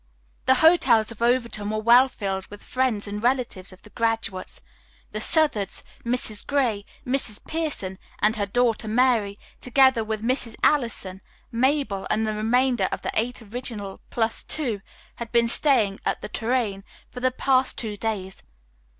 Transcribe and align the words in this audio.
The 0.47 0.55
hotels 0.65 1.11
of 1.11 1.21
Overton 1.21 1.69
were 1.69 1.77
well 1.77 2.07
filled 2.09 2.47
with 2.47 2.63
friends 2.63 3.07
and 3.07 3.21
relatives 3.21 3.71
of 3.71 3.83
the 3.83 3.91
graduates. 3.91 4.59
The 5.11 5.21
Southards, 5.21 5.83
Mrs. 6.03 6.43
Gray, 6.47 6.85
Mrs. 7.05 7.45
Pierson 7.45 7.99
and 8.17 8.35
her 8.35 8.47
daughter 8.47 8.87
Mary, 8.87 9.37
together 9.59 10.03
with 10.03 10.23
Mrs. 10.23 10.55
Allison, 10.63 11.21
Mabel 11.51 12.07
and 12.09 12.25
the 12.25 12.33
remainder 12.33 12.89
of 12.91 13.03
the 13.03 13.11
Eight 13.13 13.43
Originals 13.43 13.99
Plus 14.09 14.43
Two 14.43 14.81
had 15.17 15.31
been 15.31 15.47
staying 15.47 15.99
at 16.03 16.21
the 16.21 16.29
"Tourraine" 16.29 16.83
for 17.11 17.19
the 17.19 17.29
past 17.29 17.77
two 17.77 17.95
days. 17.95 18.41